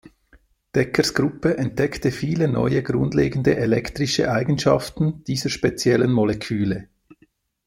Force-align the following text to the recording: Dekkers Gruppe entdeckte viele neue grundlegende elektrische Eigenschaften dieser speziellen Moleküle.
Dekkers 0.73 1.13
Gruppe 1.13 1.57
entdeckte 1.59 2.09
viele 2.09 2.47
neue 2.47 2.81
grundlegende 2.81 3.55
elektrische 3.57 4.31
Eigenschaften 4.31 5.23
dieser 5.25 5.51
speziellen 5.51 6.11
Moleküle. 6.11 6.89